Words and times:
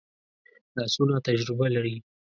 لاسونه 0.75 1.15
تجربه 1.27 1.65
لري 1.75 1.97